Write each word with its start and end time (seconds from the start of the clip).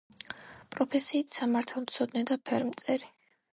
პროფესიით 0.75 1.37
სამართალმცოდნე 1.37 2.25
და 2.33 2.41
ფერმწერი. 2.51 3.15